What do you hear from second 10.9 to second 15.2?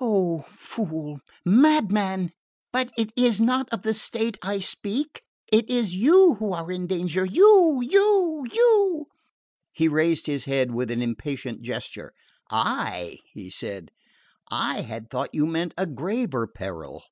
an impatient gesture. "I?" he said. "I had